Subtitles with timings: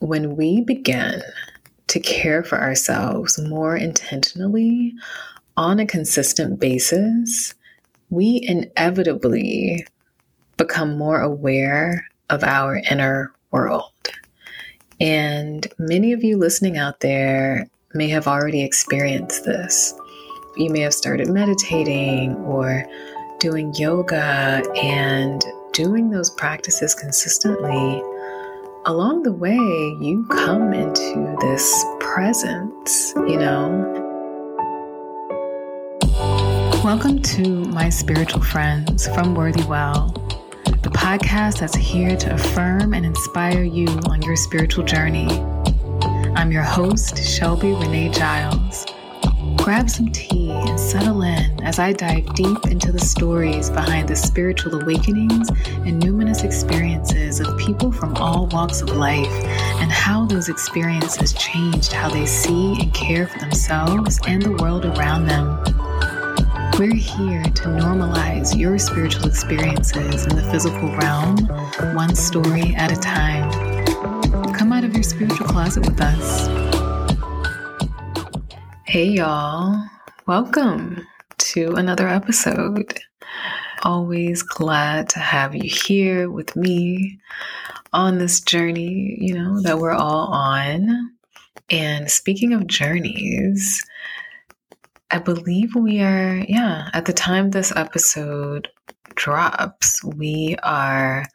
[0.00, 1.22] when we begin
[1.86, 4.94] to care for ourselves more intentionally
[5.56, 7.54] on a consistent basis,
[8.10, 9.86] we inevitably
[10.56, 13.92] become more aware of our inner world.
[15.00, 19.94] And many of you listening out there may have already experienced this.
[20.56, 22.84] You may have started meditating or
[23.38, 25.42] doing yoga and
[25.72, 28.02] doing those practices consistently.
[28.86, 29.58] Along the way,
[30.00, 33.68] you come into this presence, you know.
[36.82, 40.14] Welcome to my spiritual friends from Worthy Well
[40.64, 45.28] the podcast that's here to affirm and inspire you on your spiritual journey.
[46.34, 48.86] I'm your host, Shelby Renee Giles.
[49.62, 54.16] Grab some tea and settle in as I dive deep into the stories behind the
[54.16, 59.26] spiritual awakenings and numinous experiences of people from all walks of life
[59.80, 64.86] and how those experiences changed how they see and care for themselves and the world
[64.86, 65.62] around them.
[66.78, 71.36] We're here to normalize your spiritual experiences in the physical realm,
[71.94, 73.50] one story at a time.
[74.54, 76.59] Come out of your spiritual closet with us.
[78.90, 79.80] Hey, y'all.
[80.26, 81.06] Welcome
[81.38, 82.98] to another episode.
[83.84, 87.20] Always glad to have you here with me
[87.92, 91.12] on this journey, you know, that we're all on.
[91.70, 93.80] And speaking of journeys,
[95.12, 98.66] I believe we are, yeah, at the time this episode
[99.14, 101.26] drops, we are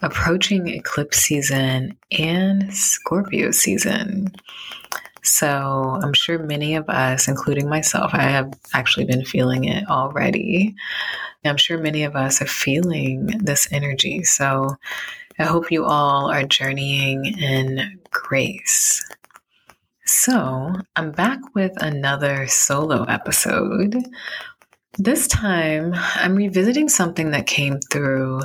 [0.00, 4.32] approaching eclipse season and Scorpio season.
[5.28, 10.74] So I'm sure many of us, including myself, I have actually been feeling it already.
[11.44, 14.24] I'm sure many of us are feeling this energy.
[14.24, 14.76] So
[15.38, 19.06] I hope you all are journeying in grace.
[20.04, 23.94] So, I'm back with another solo episode.
[24.96, 28.40] This time, I'm revisiting something that came through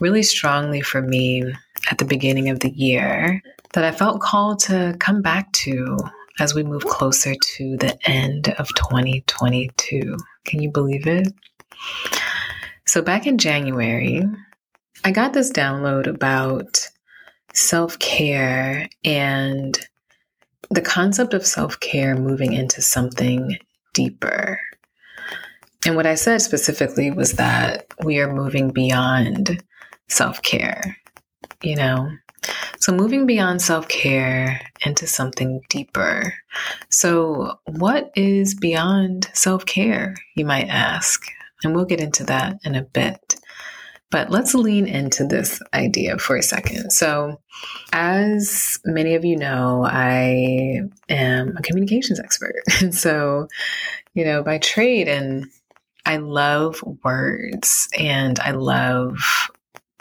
[0.00, 1.44] really strongly for me
[1.90, 5.96] at the beginning of the year that I felt called to come back to
[6.38, 10.16] as we move closer to the end of 2022.
[10.44, 11.32] Can you believe it?
[12.86, 14.24] So, back in January,
[15.04, 16.88] I got this download about
[17.54, 19.78] self care and
[20.70, 23.58] the concept of self care moving into something
[23.94, 24.60] deeper.
[25.86, 29.62] And what I said specifically was that we are moving beyond
[30.08, 30.96] self care,
[31.62, 32.10] you know?
[32.80, 36.34] So, moving beyond self care into something deeper.
[36.90, 41.22] So, what is beyond self care, you might ask?
[41.64, 43.36] And we'll get into that in a bit.
[44.10, 46.92] But let's lean into this idea for a second.
[46.92, 47.40] So,
[47.92, 52.54] as many of you know, I am a communications expert.
[52.80, 53.48] And so,
[54.14, 55.46] you know, by trade, and
[56.06, 59.50] I love words and I love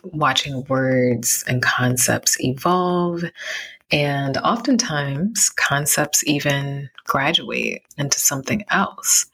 [0.04, 3.24] watching words and concepts evolve.
[3.92, 9.26] And oftentimes, concepts even graduate into something else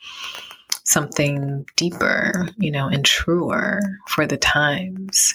[0.83, 5.33] something deeper, you know, and truer for the times.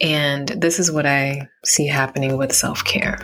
[0.00, 3.18] And this is what I see happening with self care.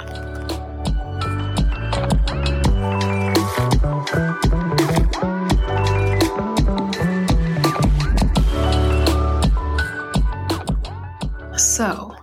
[11.82, 12.14] So,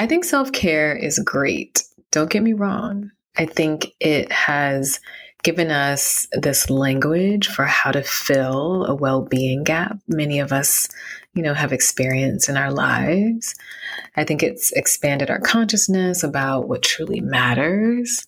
[0.00, 1.84] I think self care is great.
[2.10, 3.12] Don't get me wrong.
[3.36, 4.98] I think it has
[5.44, 10.88] given us this language for how to fill a well-being gap many of us
[11.34, 13.54] you know have experienced in our lives
[14.16, 18.26] i think it's expanded our consciousness about what truly matters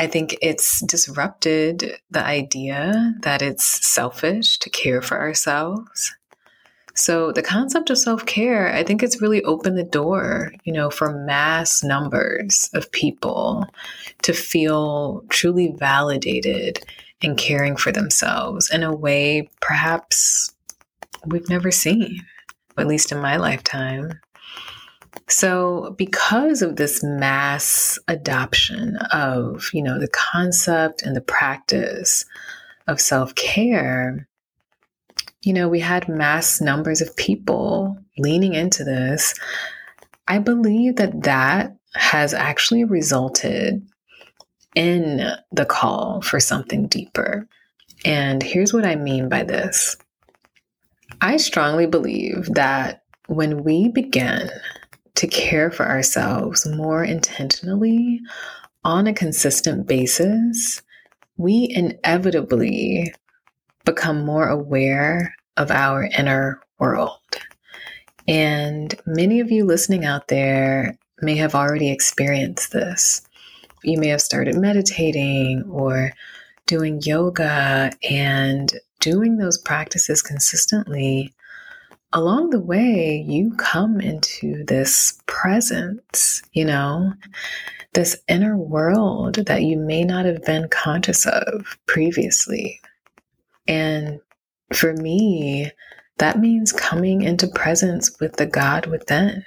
[0.00, 6.12] i think it's disrupted the idea that it's selfish to care for ourselves
[6.96, 11.12] so the concept of self-care, I think it's really opened the door, you know, for
[11.12, 13.66] mass numbers of people
[14.22, 16.80] to feel truly validated
[17.20, 20.54] in caring for themselves in a way perhaps
[21.26, 22.22] we've never seen,
[22.78, 24.18] at least in my lifetime.
[25.28, 32.24] So, because of this mass adoption of, you know, the concept and the practice
[32.86, 34.28] of self-care,
[35.46, 39.32] you know, we had mass numbers of people leaning into this.
[40.26, 43.86] I believe that that has actually resulted
[44.74, 47.46] in the call for something deeper.
[48.04, 49.96] And here's what I mean by this
[51.20, 54.50] I strongly believe that when we begin
[55.14, 58.20] to care for ourselves more intentionally
[58.82, 60.82] on a consistent basis,
[61.36, 63.14] we inevitably
[63.86, 67.18] become more aware of our inner world.
[68.28, 73.22] And many of you listening out there may have already experienced this.
[73.82, 76.12] You may have started meditating or
[76.66, 81.32] doing yoga and doing those practices consistently.
[82.12, 87.12] Along the way, you come into this presence, you know,
[87.92, 92.80] this inner world that you may not have been conscious of previously.
[93.68, 94.20] And
[94.72, 95.70] for me,
[96.18, 99.44] that means coming into presence with the God within.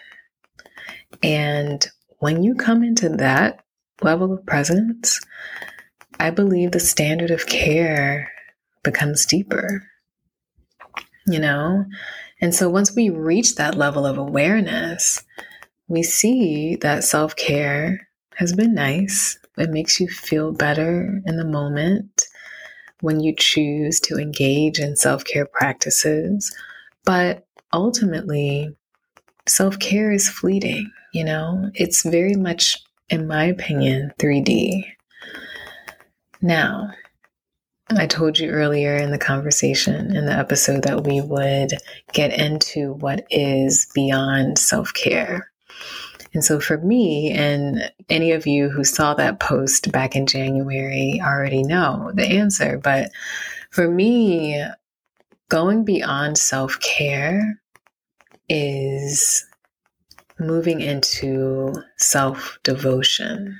[1.23, 1.85] And
[2.19, 3.63] when you come into that
[4.01, 5.19] level of presence,
[6.19, 8.31] I believe the standard of care
[8.83, 9.83] becomes deeper.
[11.27, 11.85] You know?
[12.41, 15.23] And so once we reach that level of awareness,
[15.87, 19.37] we see that self care has been nice.
[19.57, 22.18] It makes you feel better in the moment
[23.01, 26.55] when you choose to engage in self care practices.
[27.05, 28.75] But ultimately,
[29.47, 31.71] self care is fleeting, you know?
[31.73, 32.77] It's very much,
[33.09, 34.83] in my opinion, 3D.
[36.41, 36.91] Now,
[37.97, 41.71] I told you earlier in the conversation, in the episode, that we would
[42.13, 45.51] get into what is beyond self care.
[46.33, 51.19] And so, for me, and any of you who saw that post back in January
[51.23, 52.77] already know the answer.
[52.77, 53.11] But
[53.71, 54.63] for me,
[55.49, 57.59] going beyond self care
[58.47, 59.45] is
[60.39, 63.59] moving into self devotion.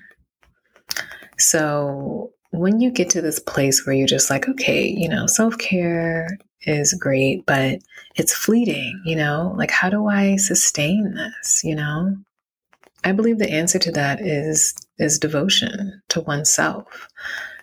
[1.38, 5.58] So, when you get to this place where you're just like, okay, you know, self
[5.58, 6.28] care
[6.64, 7.80] is great, but
[8.16, 12.16] it's fleeting, you know, like, how do I sustain this, you know?
[13.04, 17.08] I believe the answer to that is is devotion to oneself.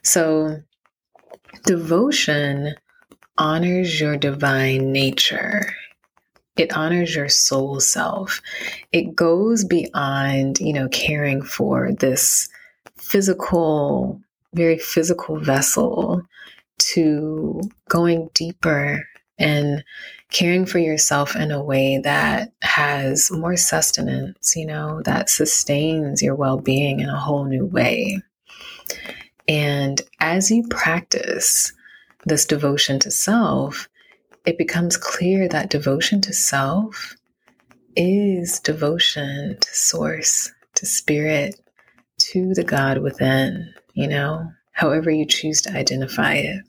[0.02, 0.62] So
[1.64, 2.74] devotion
[3.38, 5.74] honors your divine nature.
[6.56, 8.40] It honors your soul self.
[8.92, 12.48] It goes beyond, you know, caring for this
[12.96, 14.20] physical,
[14.54, 16.22] very physical vessel
[16.78, 19.06] to going deeper
[19.38, 19.84] and
[20.30, 26.34] caring for yourself in a way that has more sustenance, you know, that sustains your
[26.34, 28.18] well being in a whole new way.
[29.48, 31.72] And as you practice
[32.24, 33.88] this devotion to self,
[34.44, 37.16] it becomes clear that devotion to self
[37.96, 41.60] is devotion to source, to spirit,
[42.18, 46.64] to the God within, you know, however you choose to identify it.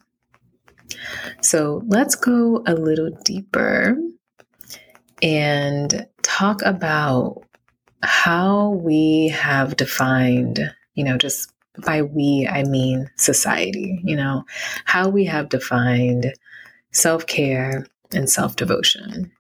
[1.42, 3.98] So let's go a little deeper
[5.22, 7.44] and talk about
[8.04, 11.52] how we have defined, you know, just
[11.86, 14.44] by we, I mean society, you know,
[14.86, 16.34] how we have defined
[16.92, 19.32] self care and self devotion.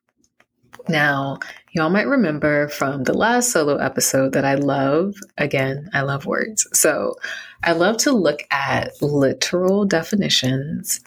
[0.89, 1.39] Now,
[1.71, 6.67] y'all might remember from the last solo episode that I love, again, I love words.
[6.73, 7.15] So
[7.63, 11.01] I love to look at literal definitions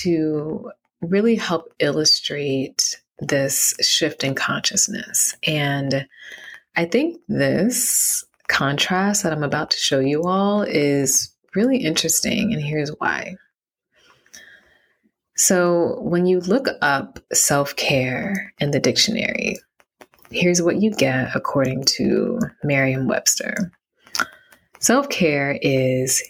[0.00, 5.34] to really help illustrate this shift in consciousness.
[5.46, 6.06] And
[6.76, 12.62] I think this contrast that I'm about to show you all is really interesting, and
[12.62, 13.36] here's why.
[15.36, 19.58] So, when you look up self care in the dictionary,
[20.30, 23.72] here's what you get according to Merriam Webster
[24.82, 26.20] Self care is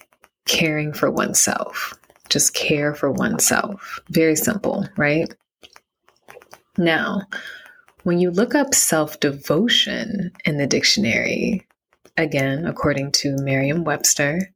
[0.44, 1.94] caring for oneself,
[2.32, 4.00] just care for oneself.
[4.10, 5.32] Very simple, right?
[6.78, 7.22] Now,
[8.04, 11.66] when you look up self devotion in the dictionary,
[12.16, 14.52] again, according to Merriam Webster,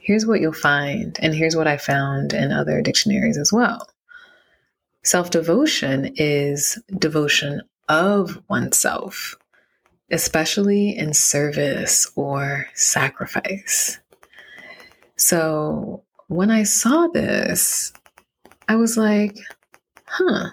[0.00, 3.88] here's what you'll find, and here's what I found in other dictionaries as well.
[5.04, 9.36] Self devotion is devotion of oneself,
[10.10, 13.98] especially in service or sacrifice.
[15.16, 16.02] So,
[16.32, 17.92] when I saw this,
[18.68, 19.36] I was like,
[20.06, 20.50] huh,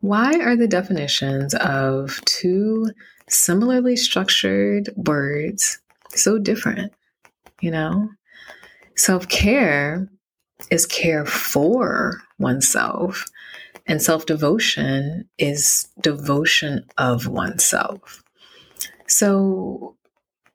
[0.00, 2.90] why are the definitions of two
[3.28, 6.92] similarly structured words so different?
[7.60, 8.10] You know,
[8.96, 10.08] self care
[10.70, 13.24] is care for oneself,
[13.86, 18.22] and self devotion is devotion of oneself.
[19.06, 19.96] So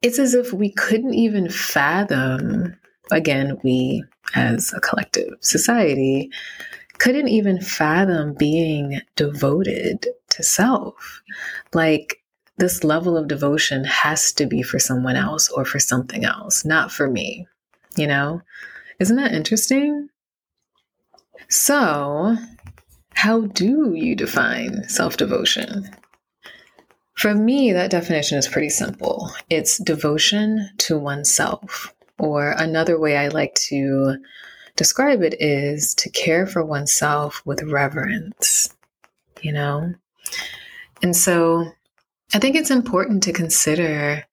[0.02, 2.76] it's as if we couldn't even fathom,
[3.10, 6.30] again, we as a collective society
[6.98, 11.22] couldn't even fathom being devoted to self.
[11.72, 12.22] Like
[12.58, 16.92] this level of devotion has to be for someone else or for something else, not
[16.92, 17.46] for me.
[17.96, 18.42] You know?
[18.98, 20.10] Isn't that interesting?
[21.48, 22.36] So,
[23.14, 25.88] how do you define self devotion?
[27.14, 31.94] For me, that definition is pretty simple it's devotion to oneself.
[32.20, 34.16] Or another way I like to
[34.76, 38.68] describe it is to care for oneself with reverence,
[39.40, 39.94] you know?
[41.02, 41.72] And so
[42.34, 44.24] I think it's important to consider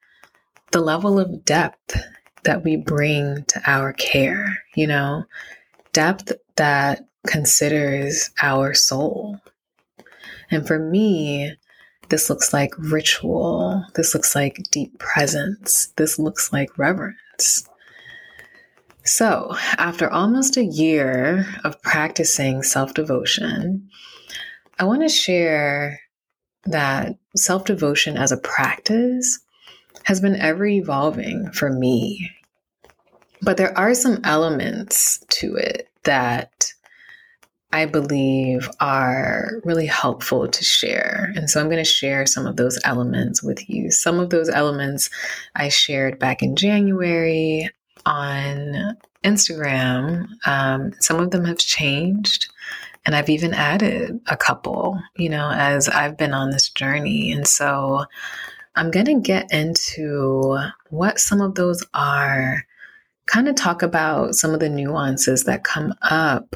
[0.71, 1.97] the level of depth
[2.43, 5.23] that we bring to our care, you know,
[5.93, 9.39] depth that considers our soul.
[10.51, 11.55] And for me,
[12.09, 13.85] this looks like ritual.
[13.95, 15.93] This looks like deep presence.
[15.95, 17.67] This looks like reverence.
[19.07, 23.89] So, after almost a year of practicing self devotion,
[24.77, 26.01] I want to share
[26.65, 29.39] that self devotion as a practice
[30.03, 32.31] has been ever evolving for me.
[33.41, 36.73] But there are some elements to it that
[37.71, 41.31] I believe are really helpful to share.
[41.35, 43.89] And so I'm going to share some of those elements with you.
[43.89, 45.09] Some of those elements
[45.55, 47.69] I shared back in January
[48.05, 50.27] on Instagram.
[50.45, 52.47] Um, some of them have changed.
[53.05, 57.31] And I've even added a couple, you know, as I've been on this journey.
[57.31, 58.03] And so
[58.75, 60.57] I'm going to get into
[60.89, 62.65] what some of those are,
[63.25, 66.53] kind of talk about some of the nuances that come up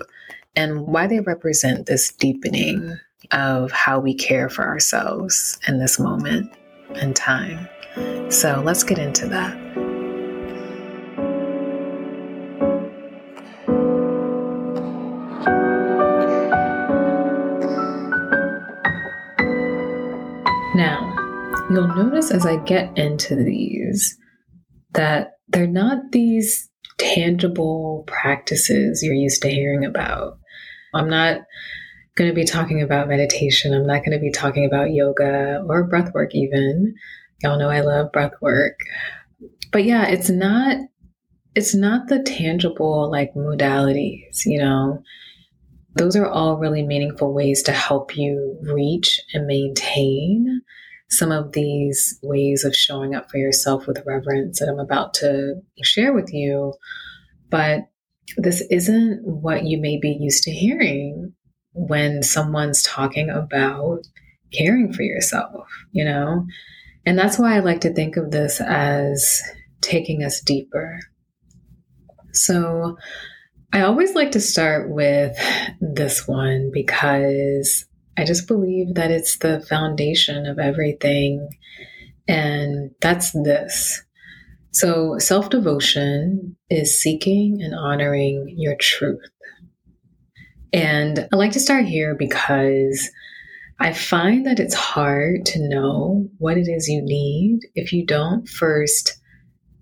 [0.55, 2.98] and why they represent this deepening
[3.31, 6.51] of how we care for ourselves in this moment
[6.95, 7.67] and time.
[8.29, 9.90] So let's get into that.
[21.81, 24.17] You'll notice as I get into these
[24.93, 30.38] that they're not these tangible practices you're used to hearing about.
[30.93, 31.41] I'm not
[32.15, 33.73] going to be talking about meditation.
[33.73, 36.93] I'm not going to be talking about yoga or breath work, even.
[37.41, 38.77] Y'all know I love breath work.
[39.71, 40.77] But yeah, it's not
[41.55, 45.01] it's not the tangible like modalities, you know.
[45.95, 50.61] Those are all really meaningful ways to help you reach and maintain
[51.11, 55.61] some of these ways of showing up for yourself with reverence that I'm about to
[55.83, 56.73] share with you.
[57.49, 57.81] But
[58.37, 61.33] this isn't what you may be used to hearing
[61.73, 63.99] when someone's talking about
[64.53, 66.45] caring for yourself, you know?
[67.05, 69.41] And that's why I like to think of this as
[69.81, 70.99] taking us deeper.
[72.31, 72.97] So
[73.73, 75.35] I always like to start with
[75.81, 77.85] this one because
[78.17, 81.49] I just believe that it's the foundation of everything.
[82.27, 84.01] And that's this.
[84.71, 89.19] So, self devotion is seeking and honoring your truth.
[90.71, 93.09] And I like to start here because
[93.79, 98.47] I find that it's hard to know what it is you need if you don't
[98.47, 99.19] first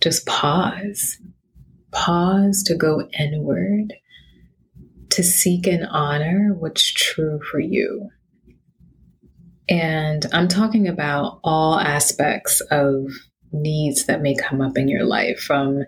[0.02, 1.18] just pause.
[1.92, 3.94] Pause to go inward,
[5.10, 8.10] to seek and honor what's true for you.
[9.70, 13.12] And I'm talking about all aspects of
[13.52, 15.84] needs that may come up in your life from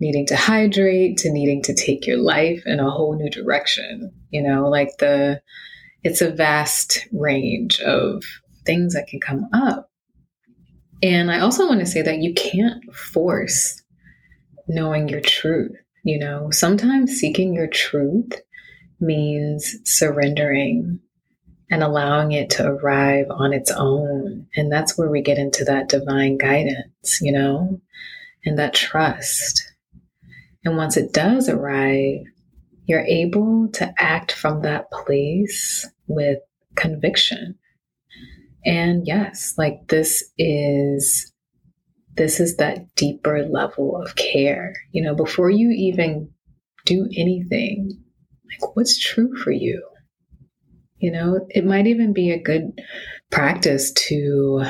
[0.00, 4.12] needing to hydrate to needing to take your life in a whole new direction.
[4.30, 5.42] You know, like the,
[6.02, 8.22] it's a vast range of
[8.64, 9.90] things that can come up.
[11.02, 13.82] And I also want to say that you can't force
[14.66, 15.76] knowing your truth.
[16.04, 18.32] You know, sometimes seeking your truth
[18.98, 21.00] means surrendering
[21.70, 21.90] and mm-hmm.
[21.90, 24.46] allowing it to arrive on its own.
[24.56, 27.80] And that's where we get into that divine guidance, you know,
[28.44, 29.72] and that trust.
[30.64, 32.24] And once it does arrive,
[32.86, 36.38] you're able to act from that place with
[36.76, 37.58] conviction.
[38.64, 41.32] And yes, like this is
[42.16, 44.74] this is that deeper level of care.
[44.92, 46.30] You know, before you even
[46.84, 48.02] do anything,
[48.48, 49.86] like what's true for you?
[50.98, 52.80] You know, it might even be a good
[53.30, 54.64] practice to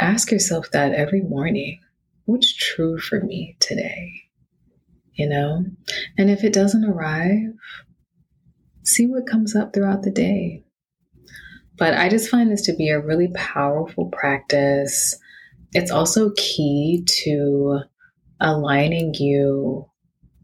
[0.00, 1.78] ask yourself that every morning
[2.24, 4.12] what's true for me today?
[5.14, 5.64] You know,
[6.16, 7.52] and if it doesn't arrive,
[8.84, 10.64] see what comes up throughout the day.
[11.76, 15.16] But I just find this to be a really powerful practice.
[15.72, 17.80] It's also key to
[18.40, 19.86] aligning you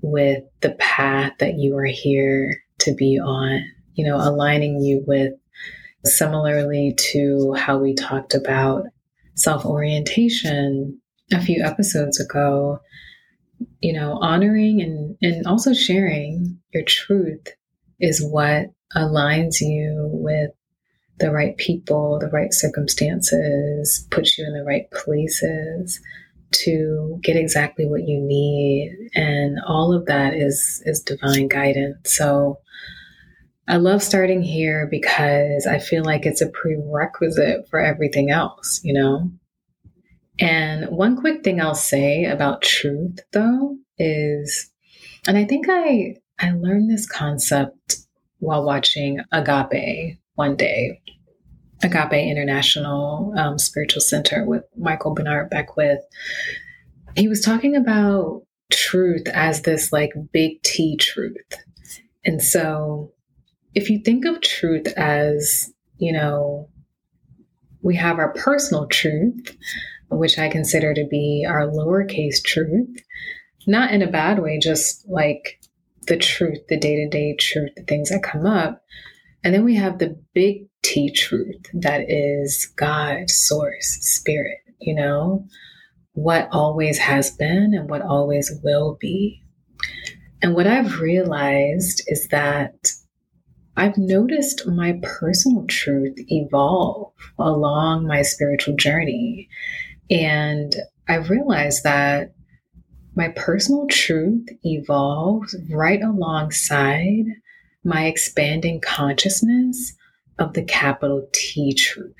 [0.00, 3.64] with the path that you are here to be on
[3.94, 5.32] you know, aligning you with
[6.04, 8.84] similarly to how we talked about
[9.34, 11.00] self orientation
[11.32, 12.80] a few episodes ago,
[13.80, 17.46] you know, honoring and, and also sharing your truth
[18.00, 20.50] is what aligns you with
[21.18, 26.00] the right people, the right circumstances, puts you in the right places
[26.50, 29.10] to get exactly what you need.
[29.14, 32.14] And all of that is is divine guidance.
[32.14, 32.58] So
[33.66, 38.92] I love starting here because I feel like it's a prerequisite for everything else, you
[38.92, 39.30] know?
[40.38, 44.70] And one quick thing I'll say about truth though is
[45.26, 47.96] and I think I I learned this concept
[48.38, 51.00] while watching Agape one day.
[51.82, 56.00] Agape International um, Spiritual Center with Michael Bernard Beckwith.
[57.16, 58.42] He was talking about
[58.72, 61.36] truth as this like big T truth.
[62.24, 63.13] And so
[63.74, 66.68] if you think of truth as, you know,
[67.82, 69.56] we have our personal truth,
[70.10, 73.02] which I consider to be our lowercase truth,
[73.66, 75.60] not in a bad way, just like
[76.06, 78.82] the truth, the day to day truth, the things that come up.
[79.42, 85.46] And then we have the big T truth that is God, source, spirit, you know,
[86.12, 89.42] what always has been and what always will be.
[90.42, 92.90] And what I've realized is that
[93.76, 99.48] I've noticed my personal truth evolve along my spiritual journey.
[100.10, 100.74] And
[101.08, 102.34] I realized that
[103.16, 107.26] my personal truth evolves right alongside
[107.84, 109.94] my expanding consciousness
[110.38, 112.16] of the capital T truth.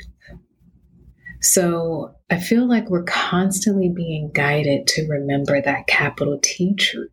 [1.41, 7.11] So I feel like we're constantly being guided to remember that capital T truth.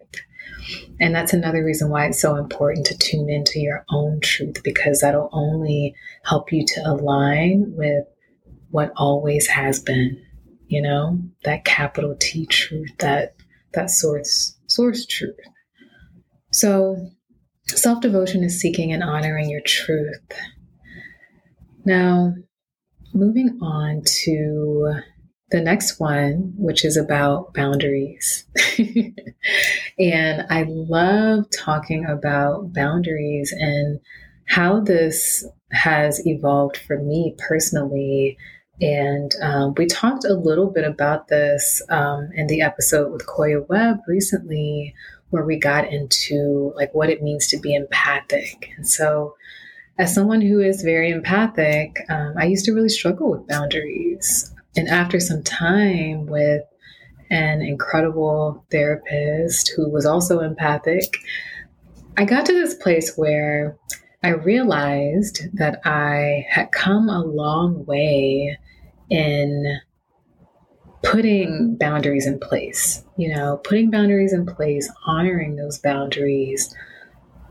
[1.00, 5.02] And that's another reason why it's so important to tune into your own truth because
[5.02, 8.06] that'll only help you to align with
[8.70, 10.22] what always has been,
[10.68, 13.36] you know, that capital T truth, that
[13.74, 15.36] that source source truth.
[16.52, 17.10] So
[17.68, 20.20] self-devotion is seeking and honoring your truth.
[21.86, 22.34] Now,
[23.14, 25.02] moving on to
[25.52, 28.46] the next one, which is about boundaries.
[30.00, 34.00] and I love talking about boundaries and
[34.48, 38.38] how this has evolved for me personally.
[38.80, 43.68] And um, we talked a little bit about this um, in the episode with Koya
[43.68, 44.96] Webb recently,
[45.30, 48.72] where we got into like what it means to be empathic.
[48.78, 49.36] And so,
[50.00, 54.52] as someone who is very empathic, um, I used to really struggle with boundaries.
[54.76, 56.64] And after some time with
[57.30, 61.18] an incredible therapist who was also empathic,
[62.18, 63.78] I got to this place where
[64.24, 68.58] I realized that I had come a long way
[69.10, 69.80] in
[71.04, 76.74] putting boundaries in place, you know, putting boundaries in place, honoring those boundaries.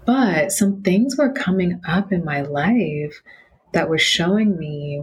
[0.07, 3.21] But some things were coming up in my life
[3.73, 5.03] that were showing me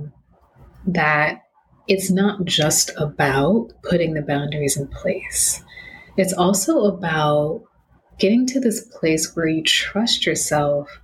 [0.87, 1.43] that
[1.87, 5.63] it's not just about putting the boundaries in place.
[6.17, 7.63] It's also about
[8.17, 10.99] getting to this place where you trust yourself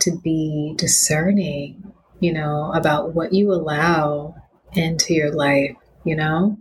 [0.00, 4.34] to be discerning, you know, about what you allow
[4.72, 6.58] into your life, you know?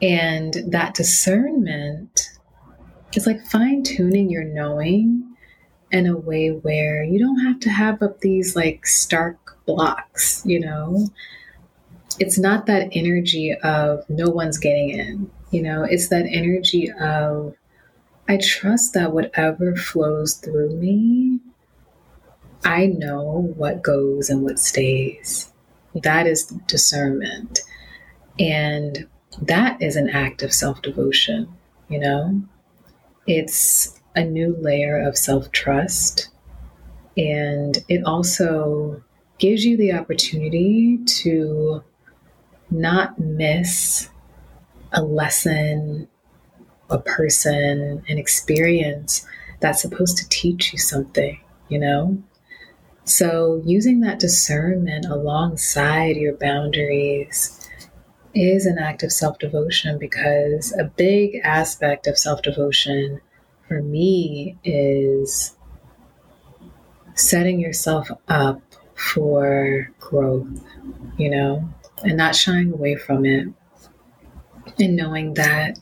[0.00, 2.30] And that discernment
[3.14, 5.36] is like fine tuning your knowing
[5.90, 10.60] in a way where you don't have to have up these like stark blocks, you
[10.60, 11.08] know?
[12.18, 17.54] It's not that energy of no one's getting in, you know, it's that energy of
[18.28, 21.40] I trust that whatever flows through me,
[22.64, 25.52] I know what goes and what stays.
[26.02, 27.60] That is discernment.
[28.38, 29.08] And
[29.40, 31.48] that is an act of self devotion,
[31.88, 32.42] you know?
[33.26, 36.28] It's a new layer of self trust.
[37.16, 39.02] And it also
[39.38, 41.82] gives you the opportunity to
[42.72, 44.08] not miss
[44.92, 46.08] a lesson,
[46.90, 49.26] a person, an experience
[49.60, 52.22] that's supposed to teach you something, you know?
[53.04, 57.68] So, using that discernment alongside your boundaries
[58.34, 63.20] is an act of self devotion because a big aspect of self devotion
[63.66, 65.56] for me is
[67.14, 68.60] setting yourself up
[68.94, 70.46] for growth,
[71.16, 71.68] you know?
[72.02, 73.48] And not shying away from it
[74.78, 75.78] and knowing that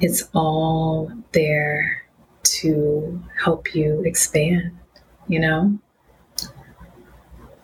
[0.00, 2.02] it's all there
[2.42, 4.76] to help you expand,
[5.28, 5.78] you know?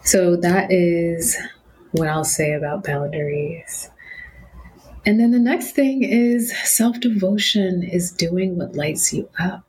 [0.04, 1.36] So that is
[1.92, 3.90] what I'll say about boundaries.
[5.04, 9.64] And then the next thing is self devotion is doing what lights you up.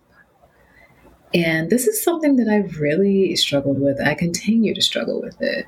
[1.33, 3.99] And this is something that I've really struggled with.
[3.99, 5.65] I continue to struggle with it.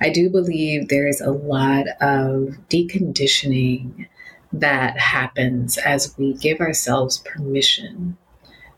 [0.00, 4.08] I do believe there's a lot of deconditioning
[4.52, 8.16] that happens as we give ourselves permission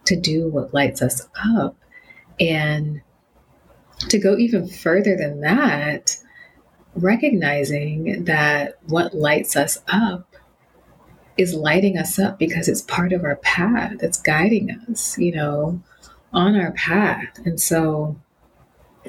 [0.04, 1.76] to do what lights us up.
[2.40, 3.02] And
[4.09, 6.16] to go even further than that,
[6.94, 10.37] recognizing that what lights us up
[11.37, 15.81] is lighting us up because it's part of our path, it's guiding us, you know,
[16.33, 17.38] on our path.
[17.44, 18.16] And so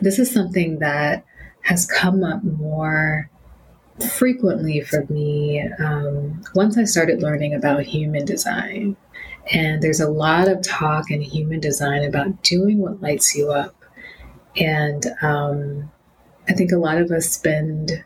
[0.01, 1.25] this is something that
[1.69, 3.29] has come up more
[4.13, 8.97] frequently for me um, once I started learning about human design.
[9.53, 13.75] And there's a lot of talk in human design about doing what lights you up.
[14.57, 15.91] And um,
[16.47, 18.03] I think a lot of us spend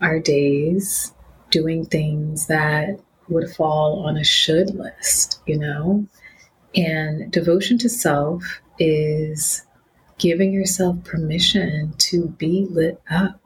[0.00, 1.14] our days
[1.50, 6.04] doing things that would fall on a should list, you know?
[6.74, 8.42] And devotion to self
[8.80, 9.64] is
[10.18, 13.40] giving yourself permission to be lit up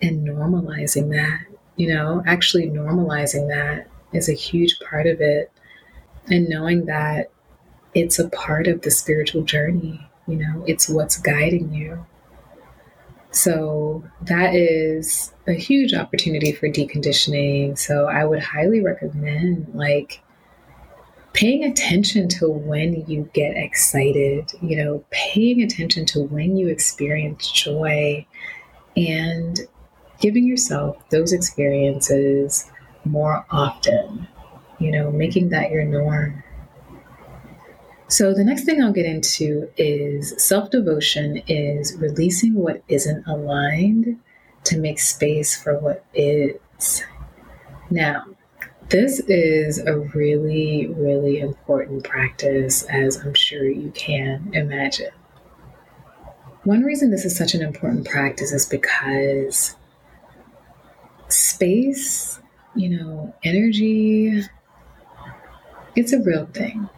[0.00, 5.50] and normalizing that, you know, actually normalizing that is a huge part of it.
[6.26, 7.30] And knowing that
[7.94, 12.06] it's a part of the spiritual journey, you know, it's what's guiding you.
[13.30, 17.78] So that is a huge opportunity for deconditioning.
[17.78, 20.20] So I would highly recommend like
[21.32, 27.50] paying attention to when you get excited, you know, paying attention to when you experience
[27.50, 28.26] joy
[28.96, 29.60] and
[30.20, 32.70] giving yourself those experiences
[33.04, 34.28] more often,
[34.78, 36.42] you know, making that your norm.
[38.08, 44.20] So, the next thing I'll get into is self devotion is releasing what isn't aligned
[44.64, 47.02] to make space for what is.
[47.90, 48.26] Now,
[48.92, 55.12] this is a really, really important practice, as I'm sure you can imagine.
[56.64, 59.76] One reason this is such an important practice is because
[61.28, 62.38] space,
[62.74, 64.42] you know, energy,
[65.96, 66.90] it's a real thing.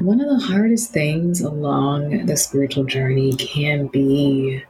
[0.00, 4.64] One of the hardest things along the spiritual journey can be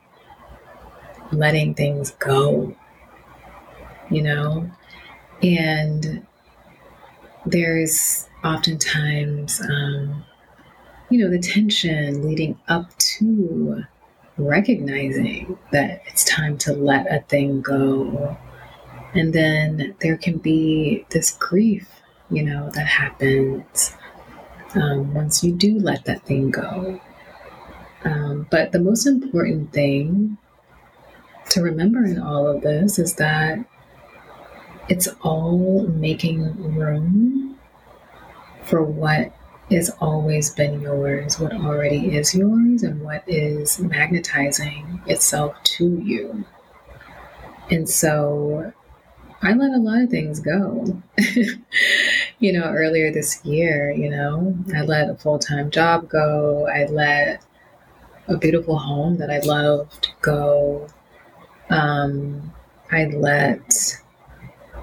[1.31, 2.75] letting things go,
[4.11, 4.69] you know?
[5.43, 6.27] And
[7.47, 10.25] there's oftentimes, um,
[11.11, 13.85] you know, the tension leading up to
[14.37, 18.37] recognizing that it's time to let a thing go.
[19.15, 21.89] And then there can be this grief,
[22.31, 23.95] you know, that happens
[24.75, 27.01] um, once you do let that thing go.
[28.05, 30.39] Um, but the most important thing
[31.51, 33.59] to remember in all of this is that
[34.89, 37.59] it's all making room
[38.63, 39.33] for what
[39.71, 46.45] is always been yours, what already is yours, and what is magnetizing itself to you.
[47.71, 48.73] And so
[49.43, 51.03] I let a lot of things go.
[52.39, 56.67] you know, earlier this year, you know, I let a full time job go.
[56.67, 57.45] I let
[58.27, 60.89] a beautiful home that I loved go.
[61.71, 62.53] Um,
[62.91, 64.01] I let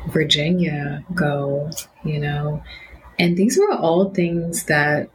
[0.08, 1.70] Virginia go,
[2.04, 2.64] you know,
[3.18, 5.10] and these were all things that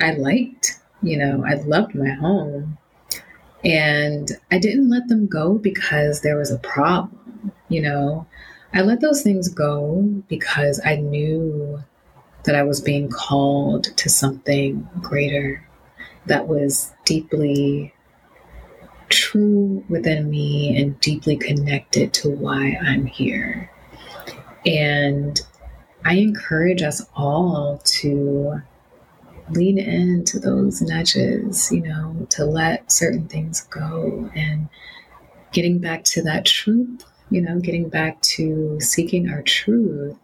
[0.00, 0.80] I liked.
[1.02, 2.78] You know, I loved my home.
[3.64, 7.52] And I didn't let them go because there was a problem.
[7.68, 8.26] You know,
[8.72, 11.82] I let those things go because I knew
[12.44, 15.66] that I was being called to something greater
[16.26, 17.94] that was deeply
[19.08, 23.70] true within me and deeply connected to why I'm here.
[24.66, 25.40] And
[26.04, 28.62] I encourage us all to
[29.50, 34.68] lean into those nudges, you know, to let certain things go and
[35.52, 40.16] getting back to that truth, you know, getting back to seeking our truth.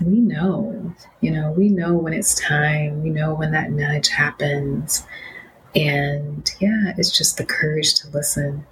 [0.00, 5.04] We know, you know, we know when it's time, we know when that nudge happens.
[5.74, 8.66] And yeah, it's just the courage to listen.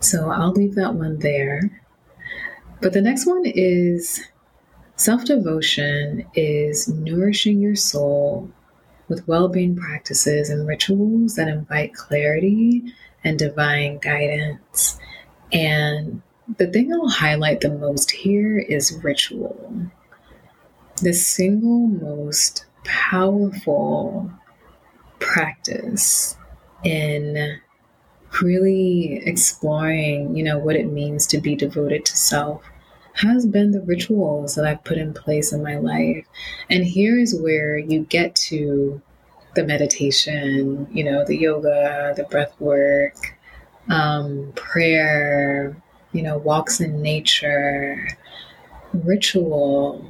[0.00, 1.83] So I'll leave that one there.
[2.84, 4.22] But the next one is
[4.96, 8.50] self devotion is nourishing your soul
[9.08, 12.82] with well being practices and rituals that invite clarity
[13.24, 14.98] and divine guidance.
[15.50, 16.20] And
[16.58, 19.90] the thing I'll highlight the most here is ritual.
[21.00, 24.30] The single most powerful
[25.20, 26.36] practice
[26.84, 27.60] in
[28.42, 32.62] really exploring, you know, what it means to be devoted to self
[33.14, 36.26] has been the rituals that I've put in place in my life.
[36.68, 39.00] And here is where you get to
[39.54, 43.14] the meditation, you know, the yoga, the breath work,
[43.88, 45.76] um, prayer,
[46.12, 48.08] you know, walks in nature,
[48.92, 50.04] ritual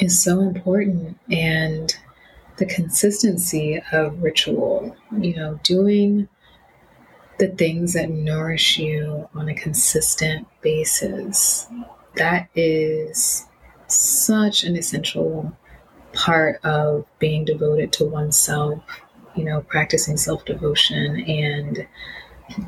[0.00, 1.18] is so important.
[1.30, 1.94] And
[2.56, 6.28] the consistency of ritual, you know, doing
[7.38, 11.66] the things that nourish you on a consistent basis.
[12.16, 13.46] That is
[13.86, 15.56] such an essential
[16.12, 18.82] part of being devoted to oneself,
[19.36, 21.86] you know, practicing self devotion and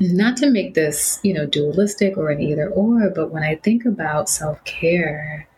[0.00, 3.84] not to make this, you know, dualistic or an either or, but when I think
[3.84, 5.48] about self care,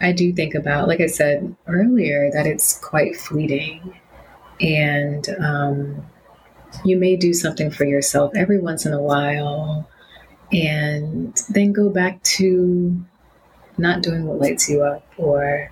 [0.00, 4.00] I do think about, like I said earlier, that it's quite fleeting.
[4.60, 6.06] And um,
[6.84, 9.88] you may do something for yourself every once in a while
[10.52, 13.04] and then go back to
[13.78, 15.70] not doing what lights you up or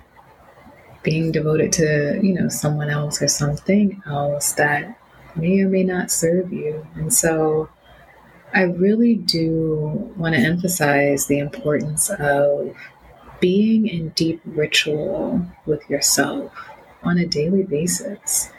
[1.03, 4.97] being devoted to, you know, someone else or something else that
[5.35, 6.85] may or may not serve you.
[6.95, 7.69] And so
[8.53, 12.75] I really do want to emphasize the importance of
[13.39, 16.51] being in deep ritual with yourself
[17.03, 18.51] on a daily basis.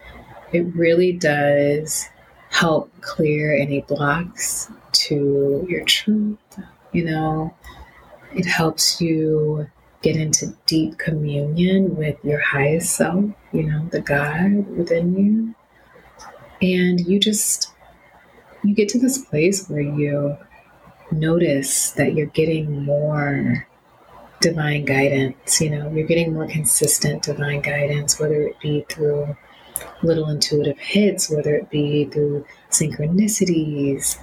[0.52, 2.08] It really does
[2.54, 6.38] help clear any blocks to your truth.
[6.92, 7.54] You know,
[8.32, 9.68] it helps you
[10.02, 15.54] get into deep communion with your highest self, you know, the God within you.
[16.62, 17.72] And you just,
[18.62, 20.36] you get to this place where you
[21.10, 23.66] notice that you're getting more
[24.40, 29.36] divine guidance, you know, you're getting more consistent divine guidance, whether it be through
[30.02, 34.18] little intuitive hits, whether it be through synchronicities.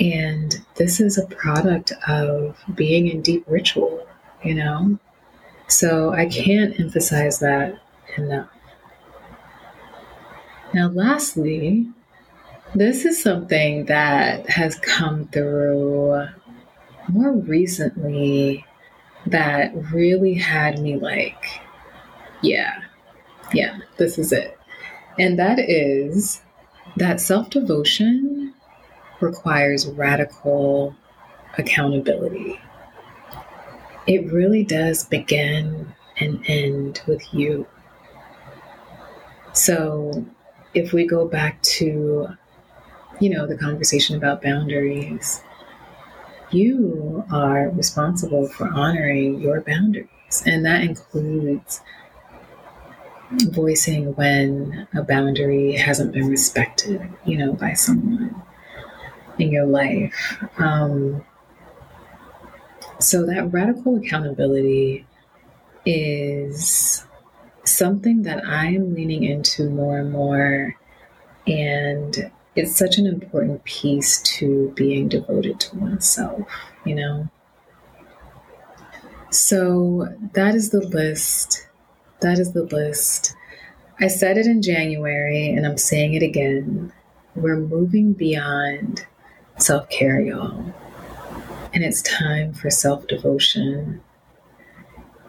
[0.00, 4.06] And this is a product of being in deep ritual,
[4.42, 4.98] you know?
[5.68, 7.78] So I can't emphasize that
[8.16, 8.48] enough.
[10.74, 11.88] Now, lastly,
[12.74, 16.26] this is something that has come through
[17.08, 18.64] more recently
[19.26, 21.60] that really had me like,
[22.40, 22.82] yeah,
[23.52, 24.58] yeah, this is it.
[25.18, 26.42] And that is
[26.96, 28.54] that self devotion
[29.20, 30.94] requires radical
[31.58, 32.60] accountability.
[34.06, 37.66] It really does begin and end with you.
[39.52, 40.24] So,
[40.74, 42.28] if we go back to,
[43.20, 45.42] you know, the conversation about boundaries,
[46.50, 50.42] you are responsible for honoring your boundaries.
[50.46, 51.82] And that includes
[53.50, 58.42] voicing when a boundary hasn't been respected, you know, by someone
[59.38, 60.36] in your life.
[60.58, 61.24] Um,
[62.98, 65.06] so that radical accountability
[65.84, 67.04] is
[67.64, 70.76] something that I am leaning into more and more.
[71.46, 76.48] And it's such an important piece to being devoted to oneself,
[76.84, 77.28] you know?
[79.30, 81.66] So that is the list
[82.22, 83.34] that is the list.
[84.00, 86.92] I said it in January and I'm saying it again.
[87.34, 89.06] We're moving beyond
[89.58, 90.72] self care, y'all.
[91.74, 94.00] And it's time for self devotion.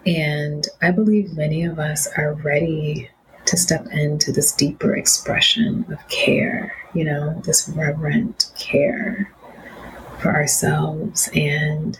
[0.06, 3.10] And I believe many of us are ready
[3.46, 9.30] to step into this deeper expression of care, you know, this reverent care
[10.18, 11.28] for ourselves.
[11.34, 11.98] And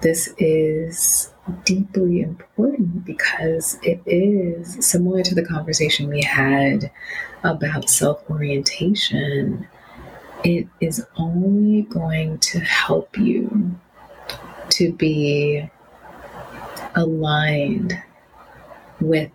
[0.00, 1.32] this is
[1.64, 6.90] deeply important because it is similar to the conversation we had
[7.44, 9.66] about self orientation.
[10.44, 13.76] It is only going to help you
[14.70, 15.68] to be
[16.94, 18.00] aligned
[19.00, 19.30] with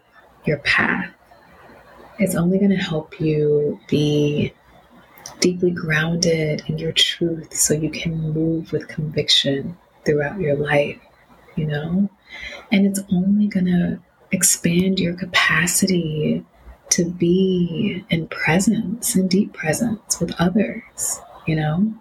[0.46, 1.10] your path.
[2.20, 4.54] It's only going to help you be
[5.40, 11.00] deeply grounded in your truth so you can move with conviction throughout your life
[11.56, 12.10] you know?
[12.72, 14.00] And it's only going to
[14.32, 16.44] expand your capacity
[16.90, 21.94] to be in presence, in deep presence with others, you know?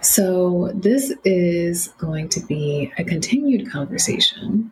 [0.00, 4.70] So, this is going to be a continued conversation.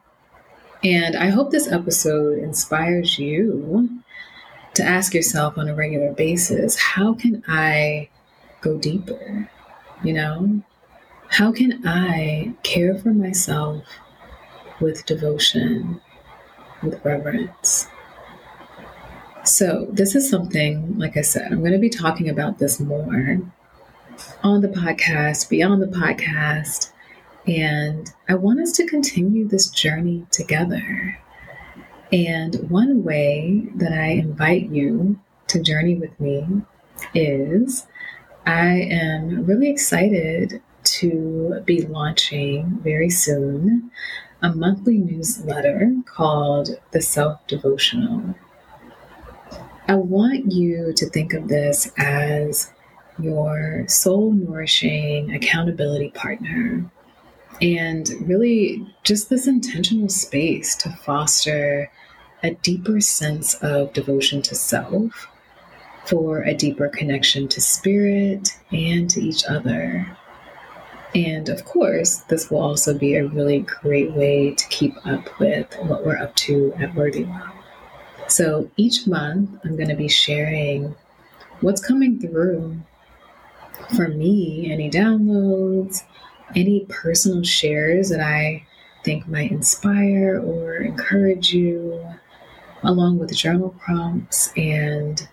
[0.85, 4.03] And I hope this episode inspires you
[4.75, 8.09] to ask yourself on a regular basis how can I
[8.61, 9.49] go deeper?
[10.03, 10.63] You know,
[11.33, 13.85] how can I care for myself
[14.81, 15.99] with devotion,
[16.83, 17.89] with reverence?
[19.43, 23.41] So, this is something, like I said, I'm going to be talking about this more
[24.45, 26.93] on the podcast, beyond the podcast.
[27.47, 31.19] And I want us to continue this journey together.
[32.13, 35.19] And one way that I invite you
[35.49, 36.47] to journey with me
[37.15, 37.87] is
[38.45, 43.91] I am really excited to be launching very soon
[44.43, 48.35] a monthly newsletter called The Self Devotional.
[49.89, 52.73] I want you to think of this as
[53.19, 56.91] your soul nourishing accountability partner
[57.61, 61.91] and really just this intentional space to foster
[62.43, 65.29] a deeper sense of devotion to self
[66.07, 70.17] for a deeper connection to spirit and to each other.
[71.15, 75.75] And of course, this will also be a really great way to keep up with
[75.83, 77.53] what we're up to at Worthy Well.
[78.29, 80.95] So each month, I'm going to be sharing
[81.61, 82.81] what's coming through
[83.95, 86.03] for me, any downloads,
[86.57, 88.65] any personal shares that I
[89.05, 92.03] think might inspire or encourage you,
[92.83, 95.29] along with journal prompts and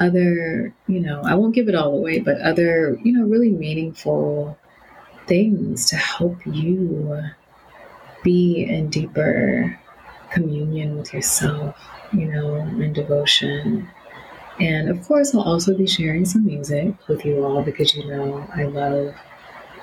[0.00, 4.58] other, you know, I won't give it all away, but other, you know, really meaningful
[5.26, 7.22] things to help you
[8.22, 9.78] be in deeper
[10.30, 11.76] communion with yourself
[12.12, 13.88] you know, and devotion.
[14.60, 18.46] And of course, I'll also be sharing some music with you all because you know
[18.54, 19.14] I love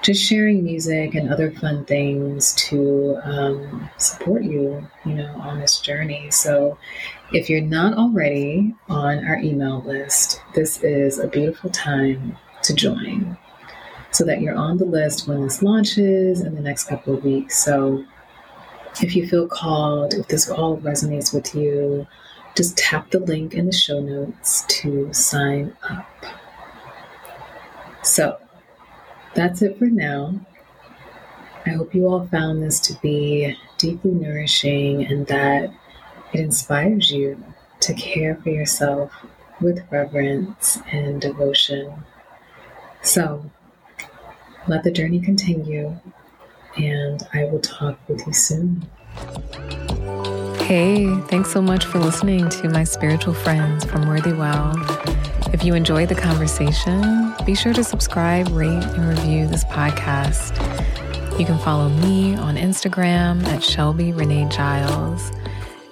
[0.02, 5.80] just sharing music and other fun things to um, support you, you know, on this
[5.80, 6.32] journey.
[6.32, 6.78] So
[7.34, 13.38] if you're not already on our email list, this is a beautiful time to join
[14.12, 17.64] so that you're on the list when this launches in the next couple of weeks.
[17.64, 18.04] So
[19.02, 22.08] if you feel called, if this all resonates with you,
[22.56, 26.08] just tap the link in the show notes to sign up.
[28.04, 28.38] So
[29.36, 30.40] that's it for now.
[31.66, 35.72] I hope you all found this to be deeply nourishing and that
[36.34, 37.42] it inspires you
[37.82, 39.12] to care for yourself
[39.62, 41.94] with reverence and devotion.
[43.02, 43.50] So
[44.68, 45.98] let the journey continue
[46.78, 48.88] and I will talk with you soon.
[50.62, 54.76] Hey, thanks so much for listening to my spiritual friends from Worthy Well.
[55.52, 60.58] If you enjoyed the conversation, be sure to subscribe, rate, and review this podcast.
[61.40, 65.32] You can follow me on Instagram at Shelby Renee Giles.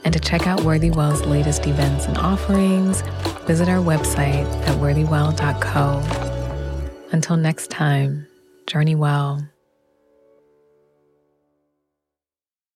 [0.03, 3.01] And to check out Worthy Well's latest events and offerings,
[3.47, 6.03] visit our website at worthywell.co.
[7.11, 8.26] Until next time,
[8.67, 9.41] journey well.